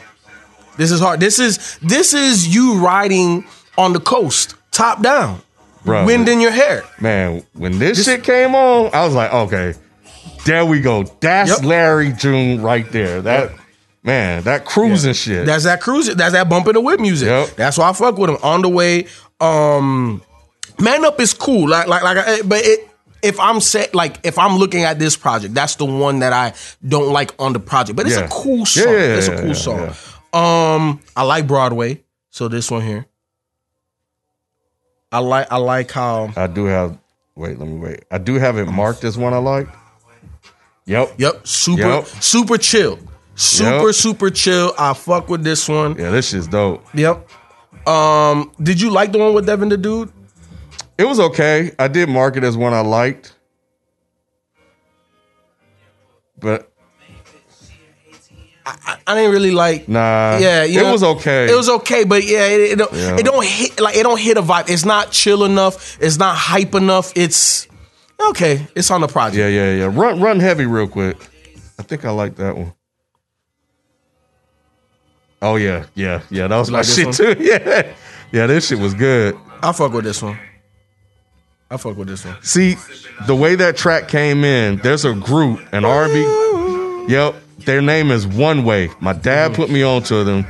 This 0.75 0.89
is 0.89 0.99
hard. 0.99 1.19
This 1.19 1.37
is 1.37 1.77
this 1.83 2.15
is 2.15 2.47
you 2.47 2.79
riding 2.79 3.45
on 3.77 3.93
the 3.93 3.99
coast, 3.99 4.55
top 4.71 5.03
down, 5.03 5.41
Bro, 5.85 6.05
wind 6.05 6.27
in 6.27 6.41
your 6.41 6.49
hair. 6.51 6.83
man, 6.99 7.43
when 7.53 7.77
this, 7.77 8.03
shit 8.05 8.23
came 8.23 8.55
on, 8.55 8.89
I 8.93 9.05
was 9.05 9.13
like, 9.13 9.31
okay, 9.31 9.73
there 10.45 10.65
we 10.65 10.81
go. 10.81 11.03
That's 11.19 11.51
Yep. 11.51 11.63
Larry 11.63 12.11
June 12.13 12.61
right 12.63 12.89
there. 12.91 13.21
That 13.21 13.51
man, 14.03 14.41
that 14.43 14.65
cruising 14.65 15.13
shit. 15.13 15.45
That's 15.45 15.65
that 15.65 15.79
cruise. 15.79 16.07
That's 16.15 16.33
that 16.33 16.49
bump 16.49 16.65
in 16.67 16.73
the 16.73 16.81
whip 16.81 16.99
music. 16.99 17.27
Yep. 17.27 17.49
That's 17.55 17.77
why 17.77 17.89
I 17.89 17.93
fuck 17.93 18.17
with 18.17 18.31
him. 18.31 18.37
On 18.41 18.61
the 18.63 18.69
way, 18.69 19.05
um, 19.41 20.23
man 20.79 21.05
up 21.05 21.19
is 21.19 21.33
cool. 21.35 21.69
Like 21.69 21.87
like 21.87 22.01
like, 22.03 22.49
but 22.49 22.61
it. 22.65 22.88
If 23.21 23.39
I'm 23.39 23.59
set, 23.59 23.93
like 23.93 24.19
if 24.23 24.37
I'm 24.39 24.57
looking 24.57 24.83
at 24.83 24.97
this 24.99 25.15
project, 25.17 25.53
that's 25.53 25.75
the 25.75 25.85
one 25.85 26.19
that 26.19 26.31
I 26.33 26.53
don't 26.87 27.11
like 27.11 27.33
on 27.39 27.53
the 27.53 27.59
project. 27.59 27.95
But 27.97 28.07
it's 28.07 28.15
Yeah. 28.15 28.25
a 28.25 28.29
cool 28.29 28.65
song. 28.65 28.83
Yeah, 28.85 28.91
yeah, 28.99 29.15
it's 29.15 29.27
a 29.27 29.41
cool 29.41 29.55
song. 29.55 29.89
Um, 30.31 30.99
I 31.15 31.23
like 31.23 31.47
Broadway. 31.47 32.01
So 32.29 32.47
this 32.47 32.69
one 32.71 32.81
here. 32.81 33.05
I 35.11 35.19
like 35.19 35.47
I 35.51 35.57
like 35.57 35.91
how 35.91 36.31
I 36.37 36.47
do 36.47 36.65
have. 36.65 36.97
Wait, 37.35 37.57
let 37.57 37.67
me 37.67 37.77
wait. 37.77 38.03
I 38.11 38.17
do 38.19 38.35
have 38.35 38.57
it 38.57 38.65
marked 38.65 39.03
as 39.03 39.17
one 39.17 39.33
I 39.33 39.37
like. 39.37 39.67
Yep. 40.85 41.13
Yep, 41.17 41.47
super 41.47 41.81
Yep. 41.81 42.05
super 42.21 42.57
chill. 42.57 42.99
Super, 43.35 43.87
Yep. 43.87 43.95
super 43.95 44.29
chill. 44.29 44.73
I 44.77 44.93
fuck 44.93 45.29
with 45.29 45.43
this 45.43 45.67
one. 45.69 45.95
Yeah, 45.97 46.09
this 46.11 46.29
shit's 46.29 46.47
dope. 46.47 46.85
Yep. 46.93 47.27
Um, 47.87 48.51
did 48.61 48.81
you 48.81 48.89
like 48.91 49.11
the 49.11 49.17
one 49.19 49.33
with 49.33 49.45
Devin 49.45 49.69
the 49.69 49.77
Dude? 49.77 50.11
It 50.99 51.07
was 51.07 51.17
okay. 51.17 51.71
I 51.79 51.87
did 51.87 52.09
mark 52.09 52.35
it 52.35 52.43
as 52.43 52.57
one 52.57 52.73
I 52.73 52.81
liked. 52.81 53.33
But 56.37 56.69
I 58.65 58.97
I, 59.07 59.15
didn't 59.15 59.31
really 59.31 59.51
like. 59.51 59.87
nah. 59.87 60.37
Yeah, 60.39 60.65
it 60.65 60.75
know, 60.75 60.91
was 60.91 61.01
okay. 61.01 61.49
It 61.49 61.55
was 61.55 61.69
okay, 61.69 62.03
but 62.03 62.25
yeah, 62.25 62.47
it, 62.47 62.71
it, 62.71 62.77
don't, 62.77 62.91
Yeah. 62.93 63.15
it 63.17 63.23
don't 63.23 63.45
hit 63.45 63.79
like 63.79 63.95
it 63.95 64.03
don't 64.03 64.19
hit 64.19 64.35
a 64.35 64.41
vibe. 64.41 64.69
It's 64.69 64.83
not 64.83 65.11
chill 65.11 65.45
enough. 65.45 65.97
It's 66.01 66.17
not 66.17 66.35
hype 66.35 66.75
enough. 66.75 67.13
It's 67.15 67.69
okay. 68.31 68.67
It's 68.75 68.91
on 68.91 68.99
the 68.99 69.07
project. 69.07 69.37
Yeah, 69.39 69.47
yeah, 69.47 69.73
yeah. 69.75 69.85
Run 69.85 70.19
run 70.19 70.41
heavy 70.41 70.65
real 70.65 70.89
quick. 70.89 71.15
I 71.79 71.83
think 71.83 72.03
I 72.03 72.11
like 72.11 72.35
that 72.35 72.57
one. 72.57 72.73
Oh 75.41 75.55
yeah, 75.55 75.85
yeah, 75.95 76.23
yeah. 76.29 76.47
That 76.47 76.57
was 76.57 76.67
You 76.67 76.73
my 76.73 76.79
like 76.79 76.87
shit 76.87 77.05
one? 77.05 77.13
too. 77.13 77.35
Yeah. 77.39 77.93
Yeah, 78.33 78.47
this 78.47 78.67
shit 78.67 78.79
was 78.79 78.93
good. 78.93 79.37
I 79.63 79.71
fuck 79.71 79.93
with 79.93 80.03
this 80.03 80.21
one. 80.21 80.37
I 81.71 81.77
fuck 81.77 81.97
with 81.97 82.07
this 82.07 82.25
one. 82.25 82.35
See, 82.41 82.75
the 83.27 83.35
way 83.35 83.55
that 83.55 83.77
track 83.77 84.07
came 84.07 84.43
in, 84.43 84.77
there's 84.77 85.05
a 85.05 85.13
group, 85.13 85.61
an 85.71 85.85
R&B. 85.85 87.13
Yep, 87.13 87.35
their 87.59 87.81
name 87.81 88.09
is 88.09 88.25
One 88.25 88.63
Way. 88.63 88.89
My 88.99 89.13
dad 89.13 89.53
put 89.53 89.69
me 89.69 89.83
on 89.83 90.03
to 90.03 90.23
them. 90.23 90.47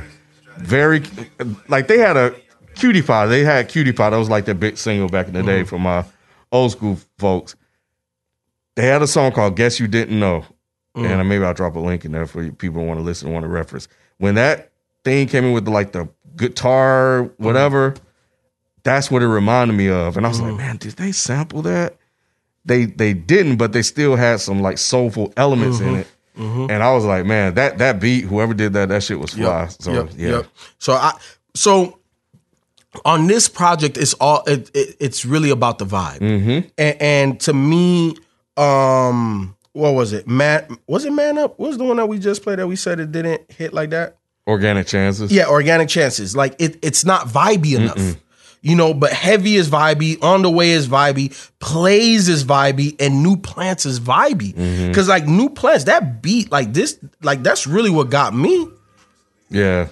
Very, 0.56 1.02
like 1.68 1.88
they 1.88 1.98
had 1.98 2.16
a 2.16 2.34
Cutie 2.74 3.02
Pie. 3.02 3.26
They 3.26 3.44
had 3.44 3.68
Cutie 3.68 3.92
Pie. 3.92 4.10
That 4.10 4.16
was 4.16 4.30
like 4.30 4.46
their 4.46 4.54
big 4.54 4.78
single 4.78 5.08
back 5.08 5.26
in 5.26 5.34
the 5.34 5.42
day 5.42 5.60
mm-hmm. 5.60 5.68
for 5.68 5.78
my 5.78 6.04
old 6.52 6.72
school 6.72 6.98
folks. 7.18 7.54
They 8.76 8.86
had 8.86 9.02
a 9.02 9.06
song 9.06 9.32
called 9.32 9.56
"Guess 9.56 9.80
You 9.80 9.88
Didn't 9.88 10.18
Know," 10.18 10.44
mm. 10.94 11.04
and 11.04 11.28
maybe 11.28 11.44
I'll 11.44 11.54
drop 11.54 11.76
a 11.76 11.78
link 11.78 12.04
in 12.04 12.12
there 12.12 12.26
for 12.26 12.42
you 12.42 12.52
people 12.52 12.80
who 12.80 12.86
want 12.86 13.00
to 13.00 13.04
listen, 13.04 13.32
want 13.32 13.44
to 13.44 13.48
reference. 13.48 13.88
When 14.18 14.34
that 14.36 14.70
thing 15.04 15.26
came 15.28 15.44
in 15.44 15.52
with 15.52 15.64
the, 15.64 15.70
like 15.70 15.92
the 15.92 16.08
guitar, 16.36 17.24
whatever 17.38 17.94
that's 18.82 19.10
what 19.10 19.22
it 19.22 19.28
reminded 19.28 19.74
me 19.74 19.88
of. 19.88 20.16
And 20.16 20.26
I 20.26 20.28
was 20.28 20.40
like, 20.40 20.54
man, 20.56 20.76
did 20.76 20.92
they 20.92 21.12
sample 21.12 21.62
that? 21.62 21.96
They 22.64 22.84
they 22.86 23.14
didn't, 23.14 23.56
but 23.56 23.72
they 23.72 23.82
still 23.82 24.16
had 24.16 24.40
some 24.40 24.60
like 24.60 24.78
soulful 24.78 25.32
elements 25.36 25.80
in 25.80 25.96
it. 25.96 26.06
And 26.36 26.82
I 26.82 26.94
was 26.94 27.04
like, 27.04 27.26
man, 27.26 27.54
that 27.54 27.78
that 27.78 28.00
beat, 28.00 28.24
whoever 28.24 28.54
did 28.54 28.72
that, 28.72 28.88
that 28.88 29.02
shit 29.02 29.18
was 29.20 29.34
fly. 29.34 29.68
So 29.68 29.92
Yep, 29.92 30.10
yeah. 30.16 30.28
yep. 30.30 30.46
So 30.78 30.94
I 30.94 31.12
so 31.54 31.98
on 33.04 33.26
this 33.26 33.48
project, 33.48 33.96
it's 33.98 34.14
all 34.14 34.42
it, 34.46 34.70
it, 34.74 34.96
it's 35.00 35.24
really 35.26 35.50
about 35.50 35.78
the 35.78 35.84
vibe, 35.86 36.18
Mm-hmm. 36.20 36.68
and, 36.78 37.02
and 37.02 37.40
to 37.40 37.52
me, 37.52 38.16
um, 38.56 39.54
what 39.72 39.92
was 39.92 40.12
it? 40.12 40.26
Man, 40.26 40.76
was 40.86 41.04
it 41.04 41.12
Man 41.12 41.38
Up? 41.38 41.58
What 41.58 41.68
was 41.68 41.78
the 41.78 41.84
one 41.84 41.96
that 41.98 42.06
we 42.06 42.18
just 42.18 42.42
played 42.42 42.58
that 42.58 42.66
we 42.66 42.76
said 42.76 42.98
it 43.00 43.12
didn't 43.12 43.50
hit 43.52 43.72
like 43.72 43.90
that? 43.90 44.16
Organic 44.46 44.86
chances. 44.86 45.30
Yeah, 45.30 45.46
organic 45.46 45.88
chances. 45.88 46.34
Like 46.34 46.56
it, 46.58 46.78
it's 46.82 47.04
not 47.04 47.26
vibey 47.28 47.76
enough. 47.76 48.16
You 48.62 48.76
know, 48.76 48.92
but 48.92 49.10
heavy 49.12 49.56
is 49.56 49.70
vibey, 49.70 50.22
on 50.22 50.42
the 50.42 50.50
way 50.50 50.72
is 50.72 50.86
vibey, 50.86 51.32
plays 51.60 52.28
is 52.28 52.44
vibey, 52.44 52.94
and 53.00 53.22
new 53.22 53.36
plants 53.38 53.86
is 53.86 53.98
vibey. 54.00 54.52
Mm-hmm. 54.54 54.92
Cause 54.92 55.08
like 55.08 55.26
new 55.26 55.48
plants, 55.48 55.84
that 55.84 56.20
beat, 56.20 56.52
like 56.52 56.74
this, 56.74 56.98
like 57.22 57.42
that's 57.42 57.66
really 57.66 57.88
what 57.88 58.10
got 58.10 58.34
me. 58.34 58.68
Yeah. 59.48 59.88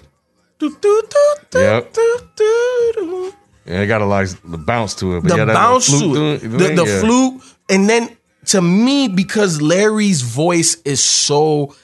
Do, 0.59 0.69
do, 0.69 1.03
do, 1.09 1.35
do, 1.51 1.59
Yep. 1.59 1.93
do, 1.95 2.19
do, 2.37 2.93
do. 2.95 3.33
Yeah, 3.65 3.81
it 3.81 3.87
got 3.87 4.03
a 4.03 4.05
like 4.05 4.29
the 4.45 4.59
bounce 4.59 4.95
to 4.97 5.17
it. 5.17 5.23
But 5.23 5.29
The 5.31 5.37
yeah, 5.39 5.45
bounce 5.47 5.87
to 6.01 6.15
it, 6.35 6.39
the, 6.41 6.49
the 6.75 6.85
yeah. 6.87 7.01
flute, 7.01 7.43
and 7.71 7.89
then 7.89 8.17
to 8.47 8.61
me, 8.61 9.09
because 9.09 9.63
Larry's 9.63 10.21
voice 10.23 10.75
is 10.85 11.03
so 11.03 11.75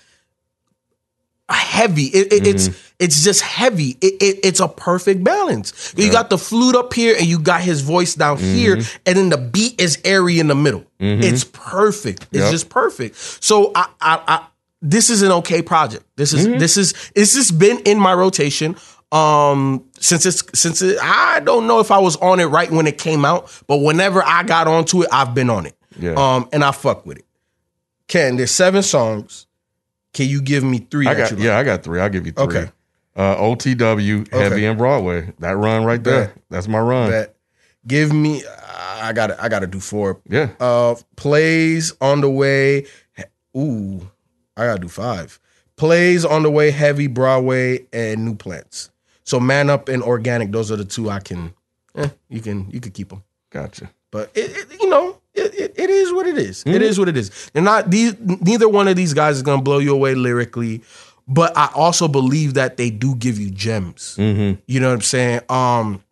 heavy, 1.49 2.05
it, 2.07 2.33
it- 2.33 2.43
Mm-hmm. 2.43 2.51
it's 2.57 2.93
just 3.13 3.43
heavy. 3.43 3.99
It, 4.01 4.15
it, 4.23 4.39
it's 4.45 4.61
a 4.61 4.69
perfect 4.69 5.23
balance. 5.25 5.93
You 5.97 6.11
got 6.11 6.31
the 6.31 6.39
flute 6.39 6.75
up 6.77 6.95
here, 6.95 7.15
and 7.19 7.27
you 7.27 7.39
got 7.39 7.61
his 7.61 7.83
voice 7.83 8.15
down 8.15 8.39
here, 8.39 8.77
Mm-hmm. 8.77 8.97
and 9.07 9.17
then 9.19 9.29
the 9.29 9.37
beat 9.39 9.81
is 9.81 9.99
airy 10.05 10.39
in 10.39 10.47
the 10.47 10.55
middle. 10.55 10.85
It's 10.99 11.45
perfect. 11.45 12.23
It's 12.33 12.41
Yep. 12.45 12.51
just 12.51 12.69
perfect. 12.71 13.17
So 13.17 13.73
I, 13.75 13.89
I, 14.01 14.23
I 14.27 14.47
this 14.81 15.11
is 15.11 15.23
an 15.23 15.33
okay 15.33 15.61
project. 15.61 16.05
This 16.17 16.33
is 16.33 16.47
Mm-hmm. 16.47 16.59
this 16.59 16.77
is 16.79 16.95
this 17.15 17.35
has 17.37 17.51
been 17.51 17.81
in 17.81 17.99
my 17.99 18.15
rotation 18.15 18.77
um 19.13 19.85
since 20.01 20.27
it's 20.27 20.43
since 20.59 20.83
it, 20.83 20.99
I 21.01 21.41
don't 21.41 21.67
know 21.67 21.79
if 21.81 21.91
I 21.91 21.99
was 21.99 22.17
on 22.17 22.41
it 22.41 22.47
right 22.47 22.71
when 22.71 22.87
it 22.87 22.99
came 22.99 23.25
out, 23.25 23.51
but 23.67 23.79
whenever 23.79 24.23
I 24.25 24.43
got 24.45 24.67
onto 24.67 25.03
it, 25.03 25.09
I've 25.13 25.35
been 25.35 25.51
on 25.51 25.67
it. 25.67 25.77
Yeah. 25.99 26.15
Um 26.17 26.49
and 26.53 26.65
I 26.65 26.71
fuck 26.73 27.05
with 27.07 27.19
it. 27.19 27.27
Ken, 28.09 28.37
there's 28.37 28.51
seven 28.51 28.83
songs. 28.83 29.47
Can 30.13 30.29
you 30.29 30.41
give 30.43 30.63
me 30.65 30.79
three? 30.79 31.07
I 31.07 31.15
got 31.15 31.33
like? 31.33 31.41
yeah, 31.41 31.59
I 31.59 31.63
got 31.65 31.83
three. 31.83 32.01
I'll 32.01 32.09
give 32.09 32.27
you 32.27 32.33
three. 32.33 32.45
Okay. 32.45 32.71
Uh, 33.17 33.37
OTW, 33.37 34.31
Heavy 34.33 34.67
and 34.67 34.77
Broadway. 34.77 35.33
That 35.39 35.57
run 35.57 35.85
right 35.85 36.03
there. 36.03 36.27
Bet. 36.27 36.37
That's 36.51 36.69
my 36.69 36.81
run. 36.81 37.11
Bet. 37.11 37.37
Give 37.87 38.13
me. 38.13 38.43
I 39.01 39.13
got. 39.13 39.29
to 39.29 39.43
I 39.43 39.49
got 39.49 39.61
to 39.61 39.67
do 39.67 39.79
four. 39.81 40.21
Yeah. 40.29 40.51
Uh, 40.59 40.97
plays 41.17 41.93
on 42.01 42.21
the 42.23 42.31
way. 42.31 42.87
Ooh, 43.57 44.11
I 44.57 44.67
gotta 44.67 44.81
do 44.81 44.89
five. 44.89 45.39
Plays 45.77 46.25
on 46.25 46.43
the 46.43 46.51
way. 46.51 46.71
Heavy 46.73 47.07
Broadway 47.07 47.87
and 47.93 48.25
new 48.25 48.35
plants. 48.35 48.91
So 49.23 49.39
man 49.39 49.71
up 49.71 49.89
and 49.89 50.03
organic. 50.03 50.51
Those 50.51 50.73
are 50.73 50.77
the 50.77 50.85
two 50.85 51.09
I 51.09 51.21
can. 51.21 51.55
Eh, 51.95 52.09
you 52.29 52.41
can. 52.41 52.69
You 52.71 52.81
could 52.81 52.95
keep 52.95 53.11
them. 53.11 53.23
Gotcha. 53.51 53.91
But 54.11 54.31
it, 54.35 54.51
it- 54.57 54.81
you 54.81 54.89
know, 54.89 55.19
it, 55.35 55.55
it, 55.55 55.75
it 55.77 55.91
is 55.91 56.13
what 56.13 56.27
it 56.27 56.37
is. 56.37 56.61
Mm-hmm. 56.65 56.75
It 56.77 56.83
is 56.83 56.99
what 56.99 57.09
it 57.09 57.17
is. 57.17 57.51
They're 57.53 57.63
not 57.63 57.91
these. 57.91 58.17
Neither 58.19 58.69
one 58.69 58.89
of 58.89 58.97
these 58.97 59.15
guys 59.15 59.37
is 59.37 59.43
gonna 59.43 59.63
blow 59.63 59.79
you 59.79 59.93
away 59.95 60.15
lyrically, 60.17 60.83
but 61.27 61.57
I 61.57 61.71
also 61.75 62.09
believe 62.09 62.55
that 62.55 62.77
they 62.77 62.91
do 62.91 63.15
give 63.17 63.39
you 63.39 63.51
gems. 63.51 64.17
Mm-hmm. 64.19 64.61
You 64.67 64.81
know 64.81 64.89
what 64.89 64.95
I'm 64.95 65.01
saying? 65.01 65.41
Um, 65.49 66.03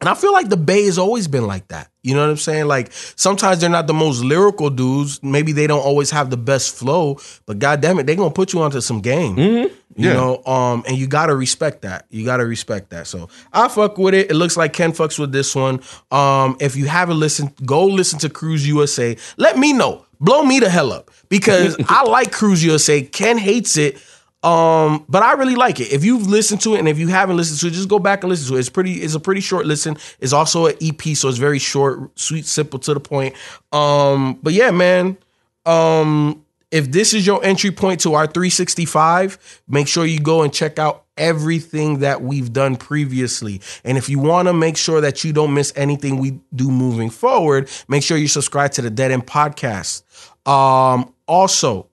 and 0.00 0.08
I 0.08 0.14
feel 0.14 0.32
like 0.32 0.48
the 0.48 0.56
Bay 0.56 0.84
has 0.84 0.96
always 0.98 1.26
been 1.26 1.46
like 1.46 1.68
that. 1.68 1.90
You 2.04 2.14
know 2.14 2.20
what 2.22 2.30
I'm 2.30 2.36
saying? 2.36 2.66
Like 2.66 2.92
sometimes 2.92 3.60
they're 3.60 3.68
not 3.68 3.86
the 3.88 3.94
most 3.94 4.22
lyrical 4.22 4.70
dudes. 4.70 5.20
Maybe 5.22 5.50
they 5.52 5.66
don't 5.66 5.80
always 5.84 6.10
have 6.12 6.30
the 6.30 6.36
best 6.36 6.74
flow, 6.76 7.18
but 7.46 7.58
god 7.58 7.80
damn 7.80 7.98
it, 7.98 8.06
they're 8.06 8.14
gonna 8.16 8.30
put 8.30 8.52
you 8.52 8.60
onto 8.62 8.80
some 8.80 9.00
game. 9.00 9.36
You 9.36 9.70
Yeah. 9.96 10.12
know, 10.12 10.44
um, 10.44 10.84
and 10.86 10.96
you 10.96 11.08
gotta 11.08 11.34
respect 11.34 11.82
that. 11.82 12.06
You 12.10 12.24
gotta 12.24 12.46
respect 12.46 12.90
that. 12.90 13.08
So 13.08 13.28
I 13.52 13.66
fuck 13.66 13.98
with 13.98 14.14
it. 14.14 14.30
It 14.30 14.34
looks 14.34 14.56
like 14.56 14.72
Ken 14.72 14.92
fucks 14.92 15.18
with 15.18 15.32
this 15.32 15.54
one. 15.56 15.80
Um, 16.12 16.56
if 16.60 16.76
you 16.76 16.86
haven't 16.86 17.18
listened, 17.18 17.52
go 17.66 17.84
listen 17.84 18.20
to 18.20 18.28
Cruise 18.28 18.66
USA. 18.68 19.16
Let 19.36 19.58
me 19.58 19.72
know. 19.72 20.04
Blow 20.20 20.44
me 20.44 20.60
the 20.60 20.70
hell 20.70 20.92
up 20.92 21.10
because 21.28 21.76
I 21.88 22.04
like 22.04 22.30
Cruise 22.30 22.62
USA. 22.62 23.02
Ken 23.02 23.36
hates 23.38 23.76
it. 23.76 23.98
Um, 24.42 25.04
but 25.08 25.22
I 25.22 25.32
really 25.32 25.56
like 25.56 25.80
it. 25.80 25.92
If 25.92 26.04
you've 26.04 26.28
listened 26.28 26.60
to 26.60 26.74
it 26.74 26.78
and 26.78 26.88
if 26.88 26.98
you 26.98 27.08
haven't 27.08 27.36
listened 27.36 27.58
to 27.60 27.66
it, 27.66 27.72
just 27.72 27.88
go 27.88 27.98
back 27.98 28.22
and 28.22 28.30
listen 28.30 28.48
to 28.48 28.56
it. 28.56 28.60
It's 28.60 28.68
pretty, 28.68 28.94
it's 28.94 29.14
a 29.14 29.20
pretty 29.20 29.40
short 29.40 29.66
listen. 29.66 29.96
It's 30.20 30.32
also 30.32 30.66
an 30.66 30.76
EP, 30.80 31.02
so 31.16 31.28
it's 31.28 31.38
very 31.38 31.58
short, 31.58 32.16
sweet, 32.18 32.46
simple, 32.46 32.78
to 32.80 32.94
the 32.94 33.00
point. 33.00 33.34
Um, 33.72 34.38
but 34.42 34.52
yeah, 34.52 34.70
man. 34.70 35.18
Um, 35.66 36.44
if 36.70 36.90
this 36.90 37.14
is 37.14 37.26
your 37.26 37.42
entry 37.44 37.70
point 37.70 38.00
to 38.00 38.14
our 38.14 38.26
365, 38.26 39.62
make 39.68 39.88
sure 39.88 40.04
you 40.04 40.20
go 40.20 40.42
and 40.42 40.52
check 40.52 40.78
out 40.78 41.04
everything 41.16 42.00
that 42.00 42.22
we've 42.22 42.52
done 42.52 42.76
previously. 42.76 43.60
And 43.84 43.98
if 43.98 44.08
you 44.08 44.18
want 44.18 44.48
to 44.48 44.52
make 44.52 44.76
sure 44.76 45.00
that 45.00 45.24
you 45.24 45.32
don't 45.32 45.54
miss 45.54 45.72
anything 45.76 46.18
we 46.18 46.40
do 46.54 46.70
moving 46.70 47.10
forward, 47.10 47.70
make 47.88 48.02
sure 48.02 48.16
you 48.16 48.28
subscribe 48.28 48.72
to 48.72 48.82
the 48.82 48.90
Dead 48.90 49.10
End 49.10 49.26
Podcast. 49.26 50.02
Um, 50.46 51.12
also, 51.26 51.87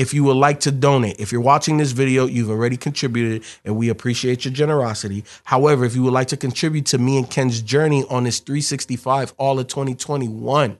if 0.00 0.14
you 0.14 0.24
would 0.24 0.36
like 0.38 0.60
to 0.60 0.70
donate, 0.70 1.20
if 1.20 1.30
you're 1.30 1.42
watching 1.42 1.76
this 1.76 1.92
video, 1.92 2.24
you've 2.24 2.48
already 2.48 2.78
contributed 2.78 3.44
and 3.66 3.76
we 3.76 3.90
appreciate 3.90 4.46
your 4.46 4.54
generosity. 4.54 5.24
However, 5.44 5.84
if 5.84 5.94
you 5.94 6.02
would 6.04 6.14
like 6.14 6.28
to 6.28 6.38
contribute 6.38 6.86
to 6.86 6.96
me 6.96 7.18
and 7.18 7.28
Ken's 7.28 7.60
journey 7.60 8.06
on 8.08 8.24
this 8.24 8.38
365 8.38 9.34
all 9.36 9.58
of 9.58 9.66
2021, 9.66 10.78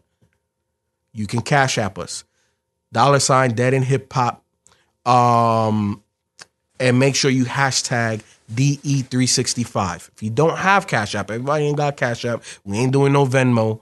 you 1.12 1.26
can 1.26 1.42
cash 1.42 1.76
app 1.76 1.98
us. 1.98 2.24
Dollar 2.94 3.18
sign 3.18 3.52
dead 3.52 3.74
end 3.74 3.84
hip 3.84 4.10
hop. 4.10 4.42
Um, 5.04 6.02
and 6.78 6.98
make 6.98 7.14
sure 7.14 7.30
you 7.30 7.44
hashtag 7.44 8.22
DE365. 8.54 10.08
If 10.14 10.22
you 10.22 10.30
don't 10.30 10.56
have 10.56 10.86
Cash 10.86 11.14
App, 11.14 11.30
everybody 11.30 11.64
ain't 11.64 11.76
got 11.76 11.98
Cash 11.98 12.24
App. 12.24 12.42
We 12.64 12.78
ain't 12.78 12.92
doing 12.92 13.12
no 13.12 13.26
Venmo. 13.26 13.80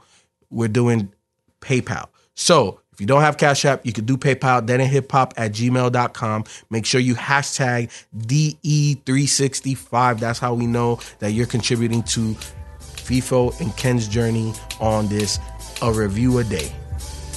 We're 0.51 0.67
doing 0.67 1.13
PayPal. 1.61 2.09
So 2.35 2.81
if 2.99 3.03
you 3.03 3.07
don't 3.07 3.21
have 3.21 3.37
Cash 3.37 3.65
App, 3.65 3.87
you 3.87 3.93
can 3.93 4.07
do 4.07 4.17
PayPal, 4.17 4.67
dead 4.67 4.81
end 4.81 4.91
hip 4.91 5.13
hop 5.13 5.33
at 5.37 5.53
gmail.com. 5.53 6.45
Make 6.69 6.85
sure 6.85 7.01
you 7.01 7.15
hashtag 7.15 7.93
DE365. 8.17 10.19
That's 10.19 10.41
how 10.41 10.55
we 10.55 10.67
know 10.67 10.99
that 11.21 11.31
you're 11.31 11.47
contributing 11.47 12.03
to 12.03 12.35
FIFO 12.81 13.61
and 13.61 13.77
Ken's 13.77 14.09
journey 14.09 14.53
on 14.81 15.07
this 15.07 15.39
a 15.81 15.93
review 15.93 16.39
a 16.39 16.45
day. 16.45 16.73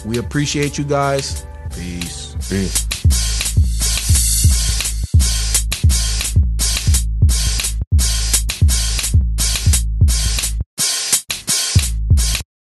We 0.03 0.17
appreciate 0.17 0.79
you 0.79 0.83
guys. 0.83 1.45
Peace. 1.75 2.35
Peace. 2.49 2.90